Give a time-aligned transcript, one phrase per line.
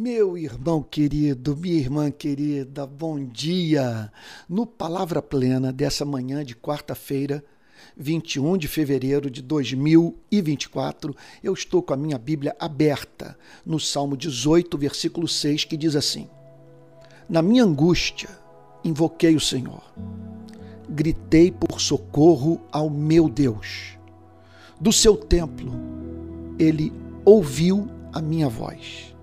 [0.00, 4.12] Meu irmão querido, minha irmã querida, bom dia!
[4.48, 7.44] No Palavra Plena dessa manhã de quarta-feira,
[7.96, 14.78] 21 de fevereiro de 2024, eu estou com a minha Bíblia aberta no Salmo 18,
[14.78, 16.30] versículo 6, que diz assim:
[17.28, 18.30] Na minha angústia,
[18.84, 19.82] invoquei o Senhor,
[20.88, 23.98] gritei por socorro ao meu Deus.
[24.80, 25.72] Do seu templo,
[26.56, 26.92] ele
[27.24, 29.17] ouviu a minha voz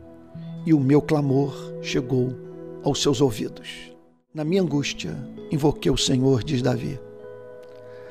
[0.66, 2.34] e o meu clamor chegou
[2.84, 3.92] aos seus ouvidos.
[4.34, 5.16] Na minha angústia,
[5.52, 7.00] invoquei o Senhor, diz Davi.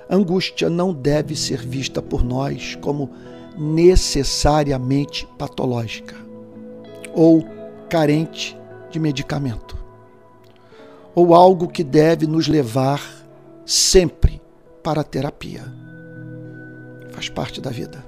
[0.08, 3.10] angústia não deve ser vista por nós como
[3.59, 6.16] necessariamente patológica
[7.12, 7.45] ou
[7.88, 8.56] carente
[8.90, 9.76] de medicamento,
[11.14, 13.00] ou algo que deve nos levar
[13.64, 14.40] sempre
[14.82, 15.62] para a terapia.
[17.12, 18.04] Faz parte da vida.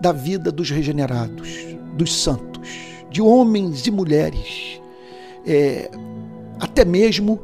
[0.00, 1.48] Da vida dos regenerados,
[1.96, 4.80] dos santos de homens e mulheres,
[5.46, 5.88] é,
[6.58, 7.40] até mesmo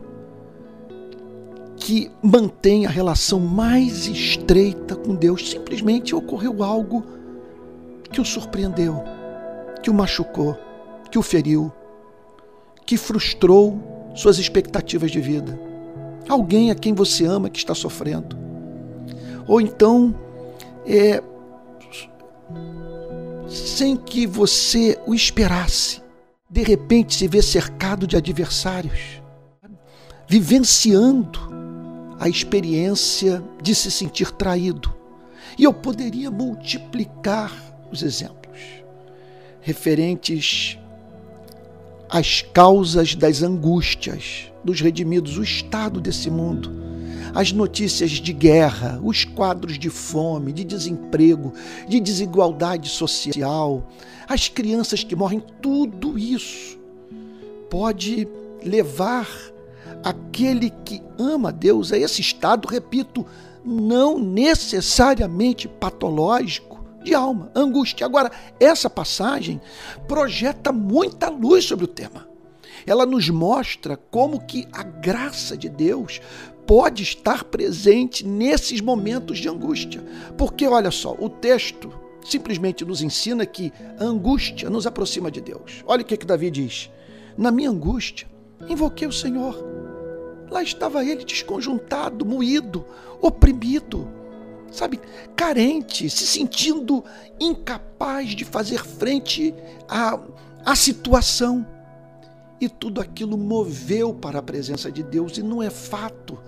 [1.76, 5.48] que mantém a relação mais estreita com Deus.
[5.48, 7.04] Simplesmente ocorreu algo
[8.10, 9.00] que o surpreendeu,
[9.80, 10.58] que o machucou,
[11.08, 11.70] que o feriu,
[12.84, 15.56] que frustrou suas expectativas de vida.
[16.28, 18.36] Alguém a quem você ama que está sofrendo.
[19.46, 20.12] Ou então,
[20.84, 21.22] é,
[23.50, 26.00] sem que você o esperasse.
[26.48, 29.20] De repente se vê cercado de adversários,
[30.28, 31.38] vivenciando
[32.18, 34.92] a experiência de se sentir traído.
[35.58, 37.52] E eu poderia multiplicar
[37.90, 38.40] os exemplos
[39.60, 40.78] referentes
[42.08, 46.70] às causas das angústias dos redimidos, o estado desse mundo
[47.34, 51.52] as notícias de guerra, os quadros de fome, de desemprego,
[51.88, 53.88] de desigualdade social,
[54.28, 56.78] as crianças que morrem, tudo isso
[57.68, 58.28] pode
[58.64, 59.28] levar
[60.02, 63.24] aquele que ama Deus a esse estado, repito,
[63.64, 68.06] não necessariamente patológico de alma, angústia.
[68.06, 69.60] Agora, essa passagem
[70.06, 72.28] projeta muita luz sobre o tema.
[72.86, 76.20] Ela nos mostra como que a graça de Deus
[76.70, 80.00] pode estar presente nesses momentos de angústia.
[80.38, 81.92] Porque, olha só, o texto
[82.24, 85.82] simplesmente nos ensina que a angústia nos aproxima de Deus.
[85.84, 86.88] Olha o que, que Davi diz:
[87.36, 88.28] Na minha angústia,
[88.68, 89.58] invoquei o Senhor.
[90.48, 92.86] Lá estava ele desconjuntado, moído,
[93.20, 94.08] oprimido,
[94.70, 95.00] sabe,
[95.34, 97.02] carente, se sentindo
[97.40, 99.52] incapaz de fazer frente
[99.88, 100.20] à,
[100.64, 101.66] à situação
[102.60, 106.38] e tudo aquilo moveu para a presença de Deus, e não é fato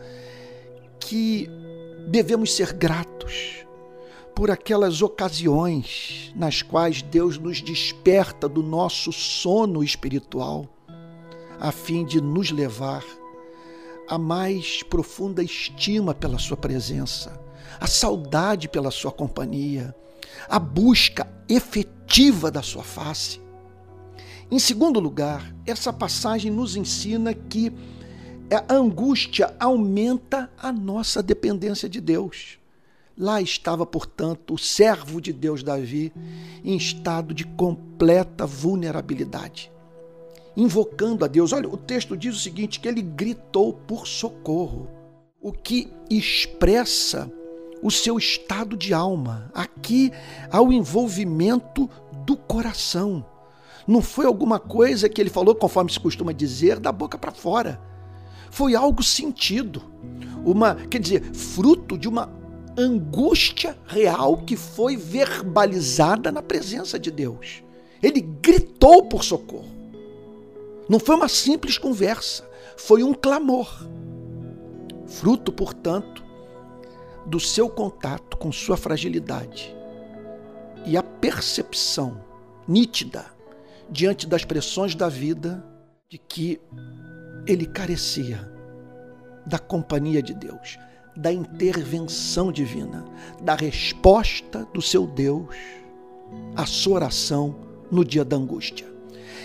[1.00, 1.48] que
[2.08, 3.64] devemos ser gratos
[4.34, 10.66] por aquelas ocasiões nas quais Deus nos desperta do nosso sono espiritual,
[11.60, 13.04] a fim de nos levar
[14.08, 17.40] a mais profunda estima pela Sua presença,
[17.80, 19.94] a saudade pela Sua companhia,
[20.48, 23.41] a busca efetiva da Sua face.
[24.52, 27.72] Em segundo lugar, essa passagem nos ensina que
[28.68, 32.58] a angústia aumenta a nossa dependência de Deus.
[33.16, 36.12] Lá estava, portanto, o servo de Deus Davi
[36.62, 39.72] em estado de completa vulnerabilidade,
[40.54, 41.54] invocando a Deus.
[41.54, 44.86] Olha, o texto diz o seguinte: que ele gritou por socorro,
[45.40, 47.32] o que expressa
[47.82, 49.50] o seu estado de alma.
[49.54, 50.12] Aqui
[50.50, 51.88] há o envolvimento
[52.26, 53.31] do coração.
[53.87, 57.81] Não foi alguma coisa que ele falou, conforme se costuma dizer, da boca para fora.
[58.50, 59.82] Foi algo sentido.
[60.44, 62.31] Uma, quer dizer, fruto de uma
[62.78, 67.62] angústia real que foi verbalizada na presença de Deus.
[68.03, 69.70] Ele gritou por socorro.
[70.88, 73.87] Não foi uma simples conversa, foi um clamor.
[75.06, 76.22] Fruto, portanto,
[77.25, 79.75] do seu contato com sua fragilidade
[80.84, 82.20] e a percepção
[82.66, 83.26] nítida
[83.91, 85.64] diante das pressões da vida
[86.08, 86.61] de que
[87.46, 88.50] ele carecia
[89.44, 90.79] da companhia de Deus,
[91.17, 93.05] da intervenção divina,
[93.43, 95.55] da resposta do seu Deus
[96.56, 97.55] à sua oração
[97.90, 98.87] no dia da angústia.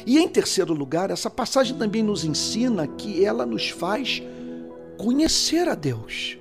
[0.06, 4.22] E em terceiro lugar, essa passagem também nos ensina que ela nos faz
[4.98, 6.38] conhecer a Deus.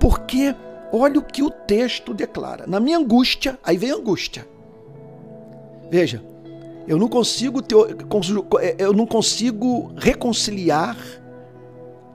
[0.00, 0.54] Porque
[0.90, 2.66] olha o que o texto declara.
[2.66, 4.48] Na minha angústia, aí vem angústia.
[5.90, 6.24] Veja,
[6.86, 7.76] eu não consigo ter,
[8.60, 10.96] é, eu não consigo reconciliar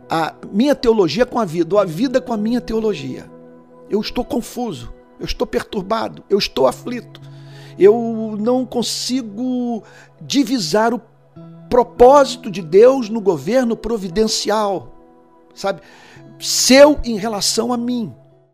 [0.10, 3.30] a minha teologia com a vida, ou a vida com a minha teologia.
[3.90, 7.22] Eu estou confuso, eu estou perturbado, eu estou aflito.
[7.80, 9.84] eu não consigo
[10.20, 11.02] divisar o
[11.70, 14.94] propósito de Deus no governo providencial,
[15.54, 15.82] sabe?
[16.40, 18.14] Seu em relação a mim.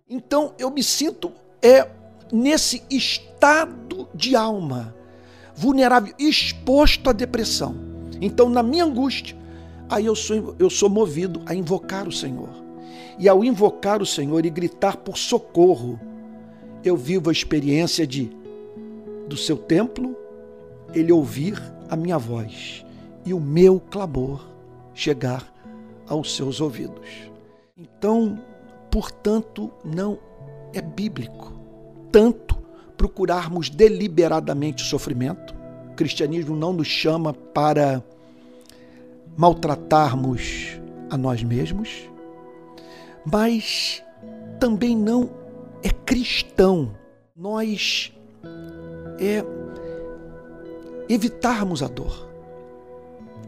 [0.09, 1.31] Então eu me sinto
[1.61, 1.87] é
[2.31, 4.93] nesse estado de alma
[5.55, 7.75] vulnerável, exposto à depressão.
[8.21, 9.35] Então, na minha angústia,
[9.89, 12.49] aí eu sou, eu sou movido a invocar o Senhor.
[13.19, 15.99] E ao invocar o Senhor e gritar por socorro,
[16.83, 18.31] eu vivo a experiência de,
[19.27, 20.15] do seu templo,
[20.93, 22.85] ele ouvir a minha voz
[23.25, 24.45] e o meu clamor
[24.93, 25.51] chegar
[26.07, 27.07] aos seus ouvidos.
[27.77, 28.39] Então,
[28.91, 30.19] portanto, não
[30.73, 31.53] é bíblico
[32.13, 32.62] tanto
[33.03, 35.53] procurarmos deliberadamente o sofrimento.
[35.91, 38.01] O cristianismo não nos chama para
[39.35, 40.79] maltratarmos
[41.09, 42.09] a nós mesmos,
[43.25, 44.01] mas
[44.57, 45.29] também não
[45.83, 46.95] é cristão
[47.35, 48.13] nós
[49.19, 49.43] é
[51.09, 52.29] evitarmos a dor,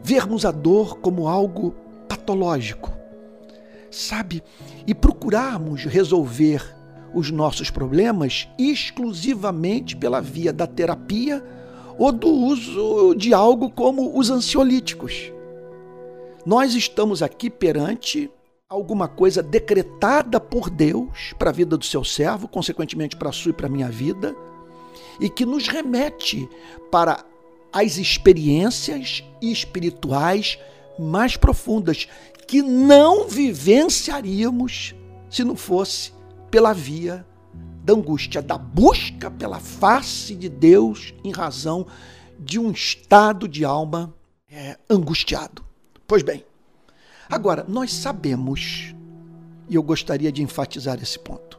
[0.04, 1.74] vermos a dor como algo
[2.06, 2.92] patológico,
[3.90, 4.42] sabe?
[4.86, 6.75] E procurarmos resolver
[7.16, 11.42] os nossos problemas exclusivamente pela via da terapia
[11.98, 15.32] ou do uso de algo como os ansiolíticos.
[16.44, 18.30] Nós estamos aqui perante
[18.68, 23.48] alguma coisa decretada por Deus para a vida do seu servo, consequentemente para a sua
[23.48, 24.36] e para a minha vida,
[25.18, 26.46] e que nos remete
[26.90, 27.24] para
[27.72, 30.58] as experiências espirituais
[30.98, 32.06] mais profundas
[32.46, 34.94] que não vivenciaríamos
[35.30, 36.15] se não fosse
[36.56, 37.26] pela via
[37.84, 41.86] da angústia, da busca pela face de Deus em razão
[42.38, 44.14] de um estado de alma
[44.50, 45.62] é, angustiado.
[46.06, 46.44] Pois bem,
[47.28, 48.94] Agora, nós sabemos,
[49.68, 51.58] e eu gostaria de enfatizar esse ponto,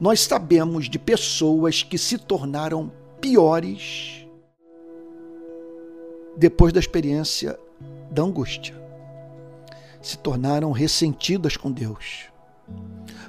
[0.00, 4.26] nós sabemos de pessoas que se tornaram piores
[6.36, 7.58] depois da experiência
[8.10, 8.74] da angústia.
[10.02, 12.24] Se tornaram ressentidas com Deus,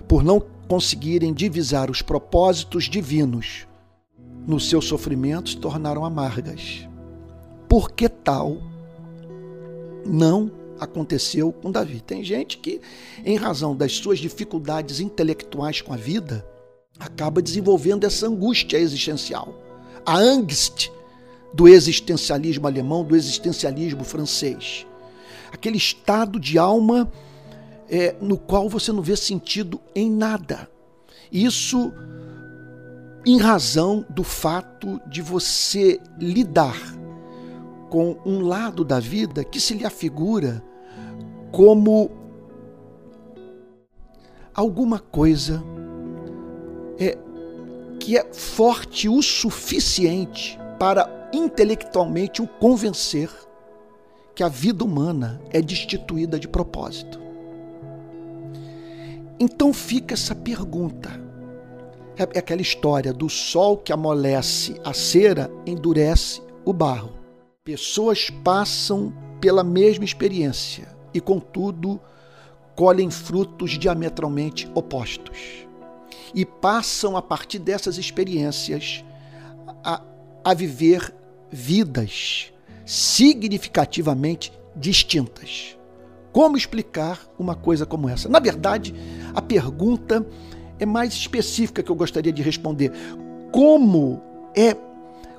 [0.08, 3.68] por não conseguirem divisar os propósitos divinos
[4.46, 6.88] no seu sofrimento, se tornaram amargas.
[7.68, 8.58] Por que tal
[10.06, 12.02] não aconteceu com Davi.
[12.02, 12.82] Tem gente que,
[13.26, 16.46] em razão das suas dificuldades intelectuais com a vida,
[17.00, 19.54] acaba desenvolvendo essa angústia existencial,
[20.06, 20.90] a angst
[21.54, 24.86] do existencialismo alemão, do existencialismo francês.
[25.52, 27.12] Aquele estado de alma
[27.90, 30.70] é, no qual você não vê sentido em nada.
[31.32, 31.94] Isso
[33.26, 36.78] em razão do fato de você lidar
[37.90, 40.64] com um lado da vida que se lhe afigura
[41.52, 42.10] como
[44.54, 45.64] alguma coisa
[46.98, 47.18] é,
[48.00, 53.30] que é forte o suficiente para intelectualmente o convencer
[54.34, 57.27] que a vida humana é destituída de propósito.
[59.40, 61.10] Então fica essa pergunta.
[62.18, 67.14] É, é aquela história do sol que amolece a cera endurece o barro.
[67.64, 72.00] Pessoas passam pela mesma experiência e, contudo,
[72.76, 75.68] colhem frutos diametralmente opostos.
[76.34, 79.04] E passam, a partir dessas experiências,
[79.84, 80.02] a,
[80.44, 81.14] a viver
[81.52, 82.52] vidas
[82.86, 85.77] significativamente distintas.
[86.32, 88.30] Como explicar uma coisa como essa?
[88.30, 88.94] Na verdade,
[89.34, 90.26] a pergunta
[90.80, 92.92] é mais específica que eu gostaria de responder.
[93.52, 94.22] Como
[94.56, 94.76] é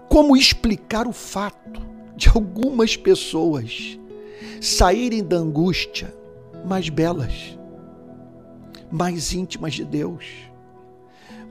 [0.08, 1.82] como explicar o fato
[2.16, 3.98] de algumas pessoas
[4.60, 6.14] saírem da angústia
[6.64, 7.56] mais belas,
[8.90, 10.24] mais íntimas de Deus,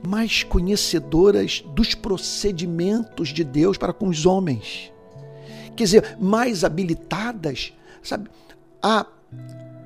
[0.06, 4.92] mais conhecedoras dos procedimentos de Deus para com os homens.
[5.76, 8.28] Quer dizer, mais habilitadas, sabe,
[8.82, 9.06] a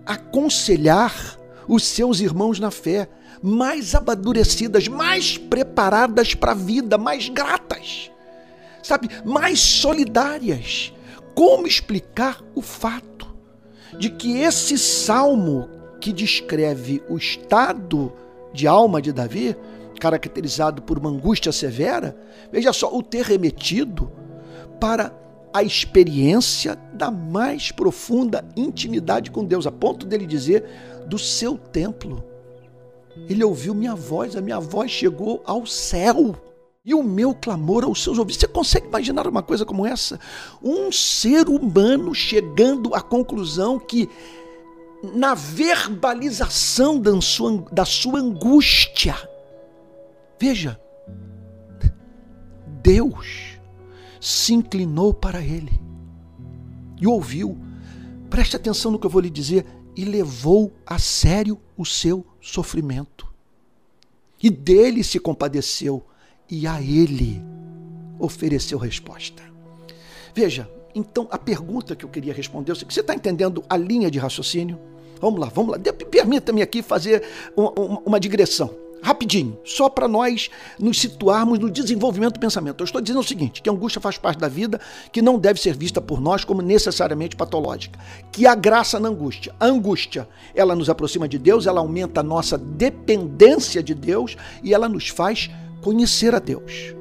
[0.04, 3.08] aconselhar os seus irmãos na fé,
[3.42, 8.12] mais amadurecidas, mais preparadas para a vida, mais gratas
[8.82, 10.92] sabe, mais solidárias.
[11.34, 13.34] Como explicar o fato
[13.98, 15.68] de que esse salmo
[16.00, 18.12] que descreve o estado
[18.52, 19.56] de alma de Davi,
[19.98, 22.16] caracterizado por uma angústia severa,
[22.50, 24.10] veja só, o ter remetido
[24.80, 25.14] para
[25.52, 30.64] a experiência da mais profunda intimidade com Deus, a ponto dele dizer
[31.06, 32.24] do seu templo.
[33.28, 36.34] Ele ouviu minha voz, a minha voz chegou ao céu
[36.84, 38.40] e o meu clamor aos seus ouvidos.
[38.40, 40.18] Você consegue imaginar uma coisa como essa?
[40.62, 44.08] Um ser humano chegando à conclusão que,
[45.14, 49.16] na verbalização da sua, angústia,
[50.40, 50.80] veja,
[52.82, 53.51] Deus
[54.22, 55.80] se inclinou para ele
[57.00, 57.58] e ouviu.
[58.30, 59.66] Preste atenção no que eu vou lhe dizer.
[59.96, 63.26] E levou a sério o seu sofrimento.
[64.40, 66.02] E dele se compadeceu
[66.48, 67.42] e a ele
[68.18, 69.42] ofereceu resposta.
[70.32, 74.78] Veja, então a pergunta que eu queria responder, você está entendendo a linha de raciocínio?
[75.20, 75.78] Vamos lá, vamos lá.
[75.78, 77.24] Permita-me aqui fazer
[77.56, 77.70] uma,
[78.06, 78.70] uma digressão
[79.02, 82.80] rapidinho, só para nós nos situarmos no desenvolvimento do pensamento.
[82.80, 84.80] Eu estou dizendo o seguinte: que a angústia faz parte da vida,
[85.10, 87.98] que não deve ser vista por nós como necessariamente patológica.
[88.30, 89.54] Que a graça na angústia.
[89.58, 94.72] A angústia, ela nos aproxima de Deus, ela aumenta a nossa dependência de Deus e
[94.72, 95.50] ela nos faz
[95.82, 96.94] conhecer a Deus.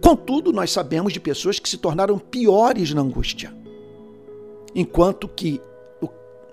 [0.00, 3.54] Contudo, nós sabemos de pessoas que se tornaram piores na angústia.
[4.74, 5.60] Enquanto que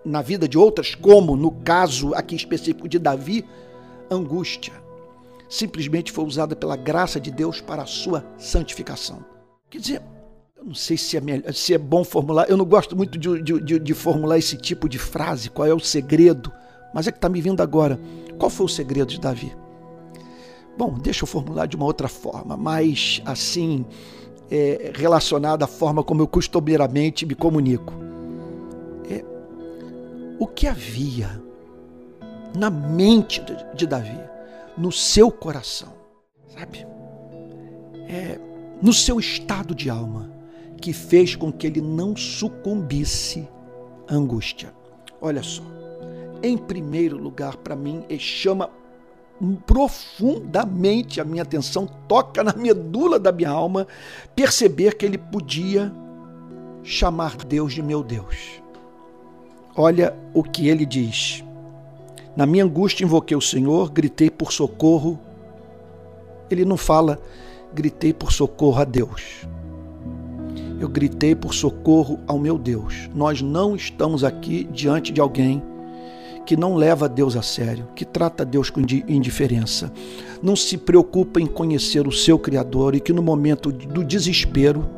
[0.04, 3.46] na vida de outras, como no caso aqui específico de Davi,
[4.10, 4.81] angústia
[5.52, 9.24] simplesmente foi usada pela graça de Deus para a sua santificação.
[9.70, 10.02] Quer dizer,
[10.56, 13.44] eu não sei se é, melhor, se é bom formular, eu não gosto muito de,
[13.44, 16.50] de, de, de formular esse tipo de frase, qual é o segredo,
[16.94, 18.00] mas é que está me vindo agora.
[18.40, 19.54] Qual foi o segredo de Davi?
[20.78, 23.86] Bom, deixa eu formular de uma outra forma, mais assim,
[24.50, 27.94] é, relacionada à forma como eu costumeiramente me comunico.
[29.10, 29.22] É,
[30.40, 31.44] o que havia
[32.56, 33.44] na mente
[33.76, 34.31] de Davi
[34.78, 35.94] no seu coração,
[36.48, 36.86] sabe?
[38.08, 38.40] É,
[38.82, 40.32] no seu estado de alma,
[40.82, 43.48] que fez com que ele não sucumbisse
[44.08, 44.74] à angústia.
[45.22, 45.64] Olha só,
[46.42, 48.70] em primeiro lugar, para mim, chama
[49.66, 53.88] profundamente a minha atenção, toca na medula da minha alma,
[54.36, 55.92] perceber que ele podia
[56.84, 58.62] chamar Deus de meu Deus.
[59.76, 61.44] Olha o que ele diz.
[62.36, 65.20] Na minha angústia invoquei o Senhor, gritei por socorro.
[66.50, 67.20] Ele não fala,
[67.74, 69.46] gritei por socorro a Deus.
[70.80, 73.10] Eu gritei por socorro ao meu Deus.
[73.14, 75.62] Nós não estamos aqui diante de alguém
[76.46, 79.92] que não leva Deus a sério, que trata Deus com indiferença,
[80.42, 84.90] não se preocupa em conhecer o seu Criador e que no momento do desespero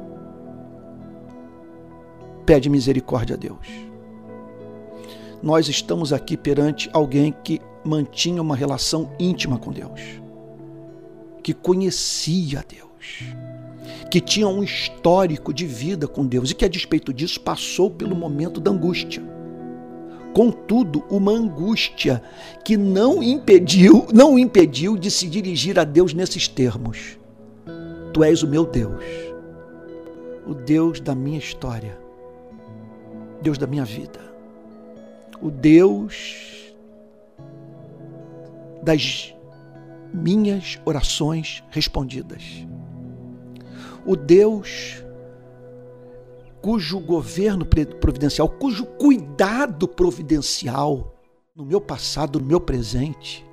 [2.45, 3.92] pede misericórdia a Deus
[5.43, 9.99] nós estamos aqui perante alguém que mantinha uma relação íntima com Deus,
[11.43, 13.25] que conhecia Deus,
[14.09, 18.15] que tinha um histórico de vida com Deus e que, a despeito disso, passou pelo
[18.15, 19.21] momento da angústia.
[20.33, 22.23] Contudo, uma angústia
[22.63, 27.19] que não impediu, não impediu de se dirigir a Deus nesses termos:
[28.13, 29.03] Tu és o meu Deus,
[30.47, 31.99] o Deus da minha história,
[33.41, 34.32] Deus da minha vida
[35.43, 36.73] o Deus
[38.81, 39.35] das
[40.13, 42.65] minhas orações respondidas.
[44.05, 45.03] O Deus
[46.61, 51.13] cujo governo providencial, cujo cuidado providencial
[51.53, 53.45] no meu passado, no meu presente,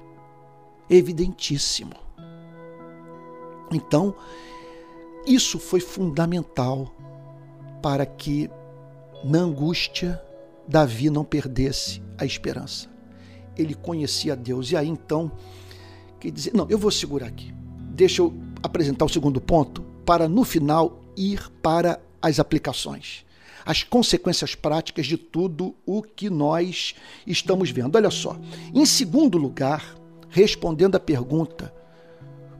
[0.88, 1.94] é evidentíssimo.
[3.72, 4.14] Então,
[5.26, 6.88] isso foi fundamental
[7.82, 8.48] para que,
[9.24, 10.22] na angústia,
[10.70, 12.88] Davi não perdesse a esperança.
[13.58, 14.70] Ele conhecia Deus.
[14.70, 15.32] E aí então,
[16.20, 17.52] que dizer, não, eu vou segurar aqui.
[17.90, 23.24] Deixa eu apresentar o segundo ponto para no final ir para as aplicações,
[23.66, 26.94] as consequências práticas de tudo o que nós
[27.26, 27.96] estamos vendo.
[27.96, 28.38] Olha só.
[28.72, 29.96] Em segundo lugar,
[30.28, 31.74] respondendo à pergunta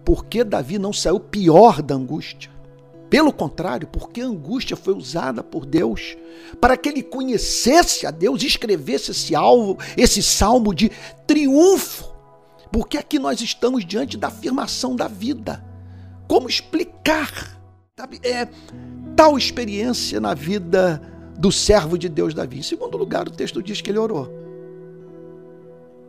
[0.05, 2.50] por que Davi não saiu pior da angústia?
[3.11, 6.17] Pelo contrário, porque a angústia foi usada por Deus
[6.61, 10.90] para que ele conhecesse a Deus escrevesse esse alvo, esse salmo de
[11.26, 12.09] triunfo.
[12.71, 15.64] Porque aqui nós estamos diante da afirmação da vida.
[16.29, 17.61] Como explicar
[18.00, 18.49] sabe, é,
[19.14, 21.02] tal experiência na vida
[21.37, 22.61] do servo de Deus Davi?
[22.61, 24.31] Em segundo lugar, o texto diz que ele orou.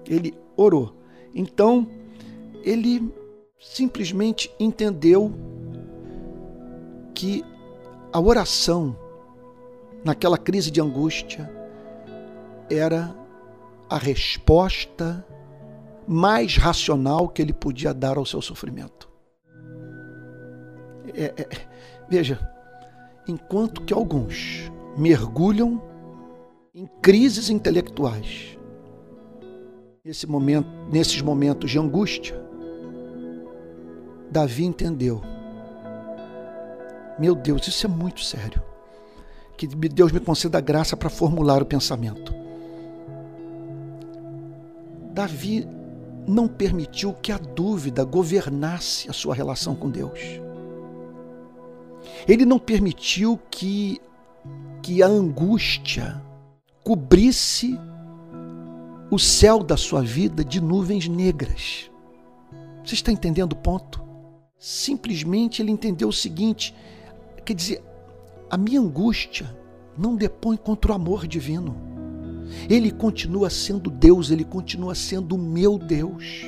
[0.08, 0.96] Ele orou.
[1.36, 1.88] Então,
[2.63, 3.12] ele
[3.60, 5.34] simplesmente entendeu
[7.22, 7.46] que
[8.12, 8.98] a oração,
[10.04, 11.48] naquela crise de angústia,
[12.68, 13.16] era
[13.88, 15.24] a resposta
[16.08, 19.08] mais racional que ele podia dar ao seu sofrimento.
[21.13, 21.48] É, é,
[22.10, 22.40] veja,
[23.28, 25.80] enquanto que alguns mergulham
[26.74, 28.58] em crises intelectuais,
[30.04, 32.44] nesse momento, nesses momentos de angústia,
[34.32, 35.22] Davi entendeu
[37.20, 38.62] meu Deus, isso é muito sério.
[39.58, 42.34] Que Deus me conceda a graça para formular o pensamento.
[45.13, 45.68] Davi
[46.27, 50.20] não permitiu que a dúvida governasse a sua relação com Deus.
[52.27, 54.00] Ele não permitiu que,
[54.82, 56.22] que a angústia
[56.84, 57.80] cobrisse
[59.10, 61.89] o céu da sua vida de nuvens negras.
[62.84, 64.01] Você está entendendo o ponto?
[64.58, 66.74] Simplesmente ele entendeu o seguinte:
[67.51, 67.84] quer dizer,
[68.50, 69.53] a minha angústia
[69.98, 71.75] não depõe contra o amor divino.
[72.70, 76.46] Ele continua sendo Deus, ele continua sendo o meu Deus.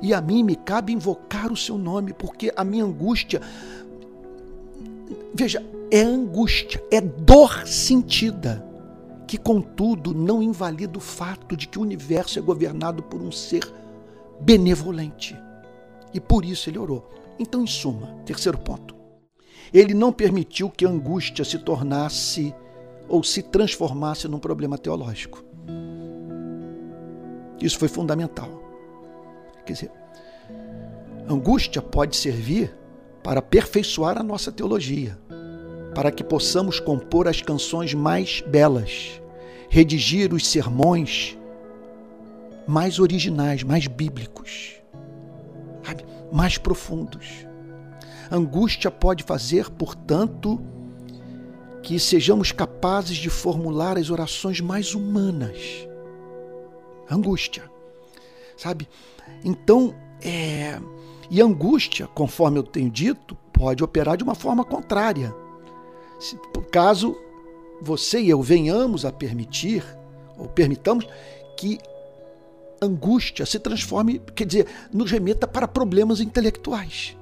[0.00, 3.40] E a mim me cabe invocar o seu nome, porque a minha angústia,
[5.34, 8.64] veja, é angústia, é dor sentida,
[9.26, 13.68] que contudo não invalida o fato de que o universo é governado por um ser
[14.40, 15.36] benevolente.
[16.14, 17.08] E por isso ele orou.
[17.40, 18.97] Então, em suma, terceiro ponto,
[19.72, 22.54] ele não permitiu que a angústia se tornasse
[23.08, 25.44] ou se transformasse num problema teológico.
[27.60, 28.62] Isso foi fundamental.
[29.66, 29.92] Quer dizer,
[31.28, 32.74] angústia pode servir
[33.22, 35.18] para aperfeiçoar a nossa teologia,
[35.94, 39.20] para que possamos compor as canções mais belas,
[39.68, 41.36] redigir os sermões
[42.66, 44.74] mais originais, mais bíblicos,
[46.30, 47.47] mais profundos.
[48.30, 50.60] Angústia pode fazer, portanto,
[51.82, 55.86] que sejamos capazes de formular as orações mais humanas.
[57.10, 57.62] Angústia,
[58.56, 58.88] sabe?
[59.42, 60.78] Então, é,
[61.30, 65.34] e angústia, conforme eu tenho dito, pode operar de uma forma contrária.
[66.18, 66.38] Se,
[66.70, 67.16] caso
[67.80, 69.84] você e eu venhamos a permitir,
[70.36, 71.06] ou permitamos,
[71.56, 71.78] que
[72.82, 77.16] angústia se transforme, quer dizer, nos remeta para problemas intelectuais.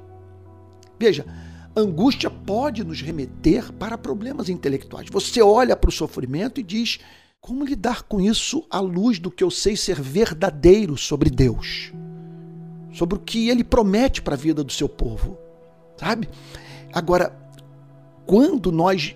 [0.99, 1.27] Veja,
[1.75, 5.09] angústia pode nos remeter para problemas intelectuais.
[5.11, 6.99] Você olha para o sofrimento e diz:
[7.41, 11.93] como lidar com isso à luz do que eu sei ser verdadeiro sobre Deus?
[12.97, 15.37] sobre o que ele promete para a vida do seu povo,
[15.99, 16.29] sabe?
[16.91, 17.37] Agora,
[18.25, 19.15] quando nós,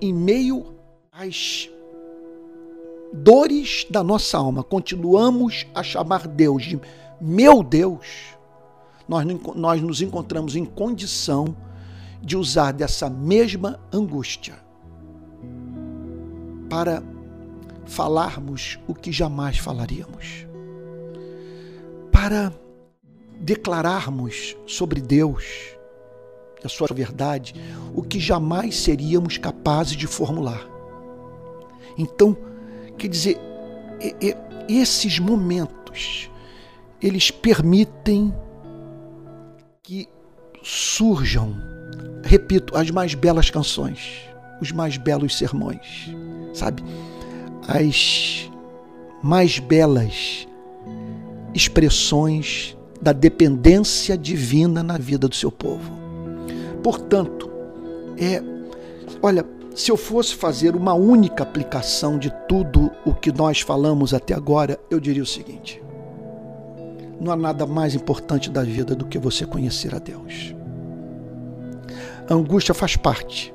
[0.00, 0.72] em meio
[1.10, 1.68] às
[3.12, 6.80] dores da nossa alma, continuamos a chamar Deus de
[7.20, 8.06] meu Deus,
[9.10, 11.56] nós, nós nos encontramos em condição
[12.22, 14.54] de usar dessa mesma angústia
[16.68, 17.02] para
[17.86, 20.46] falarmos o que jamais falaríamos.
[22.12, 22.52] Para
[23.40, 25.44] declararmos sobre Deus,
[26.62, 27.52] a sua verdade,
[27.92, 30.64] o que jamais seríamos capazes de formular.
[31.98, 32.36] Então,
[32.96, 33.40] quer dizer,
[34.68, 36.30] esses momentos,
[37.02, 38.32] eles permitem
[39.90, 40.08] que
[40.62, 41.52] surjam,
[42.22, 44.20] repito, as mais belas canções,
[44.62, 46.14] os mais belos sermões,
[46.54, 46.84] sabe?
[47.66, 48.48] As
[49.20, 50.46] mais belas
[51.52, 55.90] expressões da dependência divina na vida do seu povo.
[56.84, 57.50] Portanto,
[58.16, 58.40] é,
[59.20, 64.34] olha, se eu fosse fazer uma única aplicação de tudo o que nós falamos até
[64.34, 65.82] agora, eu diria o seguinte:
[67.20, 70.54] não há nada mais importante da vida do que você conhecer a Deus.
[72.28, 73.52] A angústia faz parte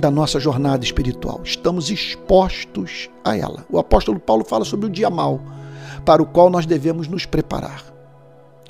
[0.00, 1.40] da nossa jornada espiritual.
[1.44, 3.66] Estamos expostos a ela.
[3.70, 5.40] O apóstolo Paulo fala sobre o dia mau
[6.04, 7.84] para o qual nós devemos nos preparar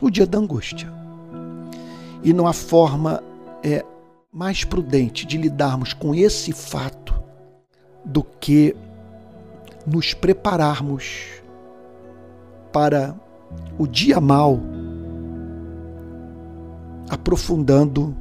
[0.01, 0.93] o dia da angústia.
[2.25, 3.23] E não há forma
[3.63, 3.85] é,
[4.33, 7.15] mais prudente de lidarmos com esse fato
[8.05, 8.75] do que
[9.87, 11.27] nos prepararmos
[12.73, 13.15] para
[13.79, 14.61] o dia mau,
[17.09, 18.17] aprofundando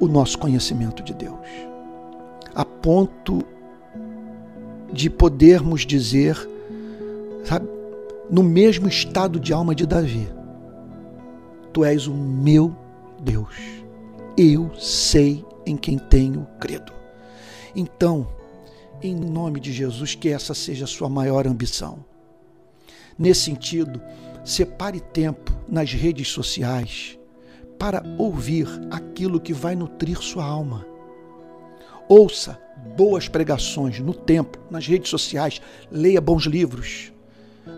[0.00, 1.46] o nosso conhecimento de Deus,
[2.54, 3.42] a ponto
[4.92, 6.36] de podermos dizer,
[7.44, 7.68] sabe,
[8.30, 10.28] no mesmo estado de alma de Davi.
[11.72, 12.74] Tu és o meu
[13.20, 13.56] Deus.
[14.36, 16.92] Eu sei em quem tenho credo.
[17.74, 18.26] Então,
[19.02, 22.04] em nome de Jesus, que essa seja a sua maior ambição.
[23.18, 24.00] Nesse sentido,
[24.44, 27.18] separe tempo nas redes sociais
[27.78, 30.86] para ouvir aquilo que vai nutrir sua alma.
[32.08, 32.58] Ouça
[32.96, 37.12] boas pregações no templo, nas redes sociais, leia bons livros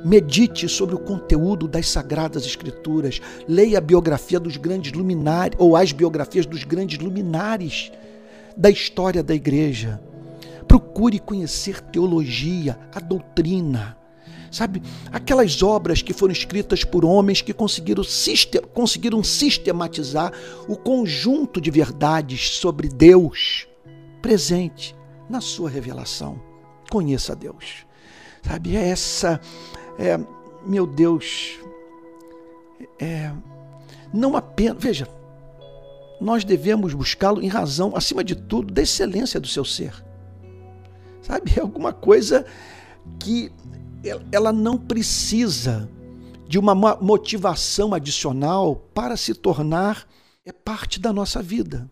[0.05, 3.21] Medite sobre o conteúdo das Sagradas Escrituras.
[3.49, 7.93] Leia a biografia dos grandes luminares, ou as biografias dos grandes luminares
[8.57, 10.01] da história da igreja.
[10.67, 13.97] Procure conhecer teologia, a doutrina.
[14.53, 18.05] Sabe, aquelas obras que foram escritas por homens que conseguiram,
[18.75, 20.31] conseguiram sistematizar
[20.69, 23.67] o conjunto de verdades sobre Deus
[24.21, 24.95] presente
[25.29, 26.39] na sua revelação.
[26.91, 27.87] Conheça Deus.
[28.43, 29.41] Sabe, é essa
[29.99, 30.21] é,
[30.67, 31.59] meu Deus,
[32.99, 33.33] é,
[34.13, 35.09] não apenas, veja,
[36.21, 39.95] nós devemos buscá-lo em razão, acima de tudo, da excelência do seu ser.
[41.23, 41.53] Sabe?
[41.57, 42.45] É alguma coisa
[43.19, 43.51] que
[44.31, 45.89] ela não precisa
[46.49, 50.07] de uma motivação adicional para se tornar
[50.45, 51.89] é parte da nossa vida.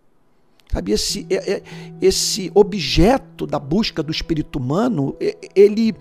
[0.72, 1.62] Sabe, esse, é, é,
[2.00, 5.16] esse objeto da busca do espírito humano,
[5.54, 5.94] ele,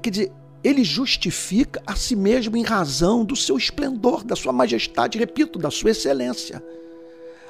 [0.00, 5.18] quer dizer, ele justifica a si mesmo em razão do seu esplendor, da sua majestade,
[5.18, 6.62] repito, da sua excelência.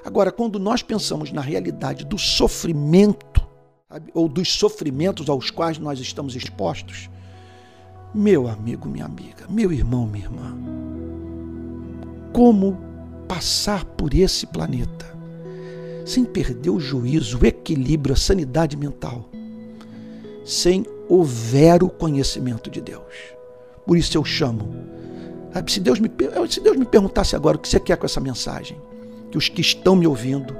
[0.04, 3.46] Agora, quando nós pensamos na realidade do sofrimento,
[3.88, 7.08] sabe, ou dos sofrimentos aos quais nós estamos expostos,
[8.14, 10.56] meu amigo, minha amiga, meu irmão, minha irmã,
[12.32, 12.78] como
[13.26, 15.14] passar por esse planeta
[16.04, 19.28] sem perder o juízo, o equilíbrio, a sanidade mental,
[20.44, 23.14] sem o vero conhecimento de Deus.
[23.86, 24.74] Por isso eu chamo.
[25.68, 26.10] Se Deus me,
[26.48, 28.76] se Deus me perguntasse agora o que você quer com essa mensagem,
[29.30, 30.54] que os que estão me ouvindo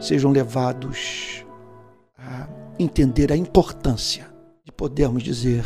[0.00, 1.44] sejam levados
[2.18, 4.26] a entender a importância
[4.64, 5.64] de podermos dizer: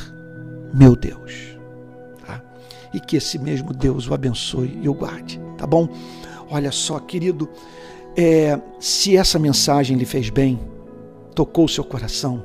[0.73, 1.57] Meu Deus.
[2.27, 2.43] Tá?
[2.93, 5.41] E que esse mesmo Deus o abençoe e o guarde.
[5.57, 5.89] Tá bom?
[6.51, 7.49] Olha só, querido,
[8.17, 10.59] é, se essa mensagem lhe fez bem,
[11.35, 12.43] tocou o seu coração,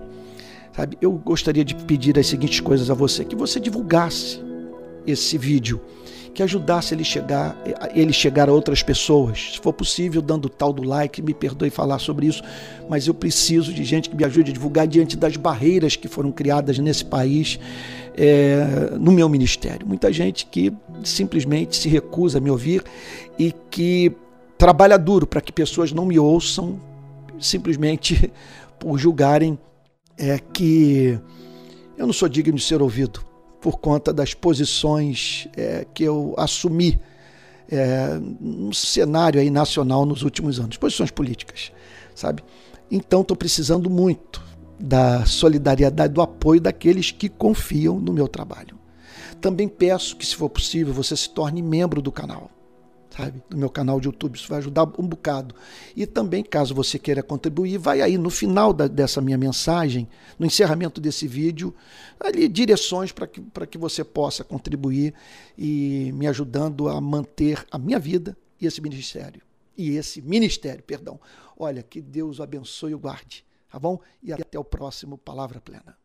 [0.75, 0.97] sabe?
[1.01, 4.41] Eu gostaria de pedir as seguintes coisas a você: que você divulgasse
[5.07, 5.79] esse vídeo,
[6.33, 7.57] que ajudasse ele chegar,
[7.93, 11.99] ele chegar a outras pessoas, se for possível, dando tal do like, me perdoe falar
[11.99, 12.43] sobre isso,
[12.89, 16.31] mas eu preciso de gente que me ajude a divulgar diante das barreiras que foram
[16.31, 17.59] criadas nesse país,
[18.15, 19.87] é, no meu ministério.
[19.87, 22.83] Muita gente que simplesmente se recusa a me ouvir
[23.37, 24.11] e que
[24.57, 26.79] trabalha duro para que pessoas não me ouçam
[27.39, 28.31] simplesmente
[28.79, 29.57] por julgarem
[30.17, 31.19] é, que
[31.97, 33.23] eu não sou digno de ser ouvido
[33.59, 36.99] por conta das posições é, que eu assumi
[37.69, 41.71] é, no cenário aí nacional nos últimos anos, posições políticas,
[42.13, 42.43] sabe?
[42.89, 44.43] Então estou precisando muito
[44.81, 48.77] da solidariedade, do apoio daqueles que confiam no meu trabalho.
[49.39, 52.51] Também peço que, se for possível, você se torne membro do canal
[53.11, 53.43] sabe?
[53.49, 54.35] No meu canal de YouTube.
[54.35, 55.53] Isso vai ajudar um bocado.
[55.95, 60.07] E também, caso você queira contribuir, vai aí no final da, dessa minha mensagem,
[60.39, 61.75] no encerramento desse vídeo,
[62.19, 65.13] ali direções para que, que você possa contribuir
[65.57, 69.41] e me ajudando a manter a minha vida e esse ministério.
[69.77, 71.19] E esse ministério, perdão.
[71.57, 73.45] Olha, que Deus o abençoe e o guarde.
[73.71, 73.99] Tá bom?
[74.21, 75.97] E até o próximo Palavra Plena.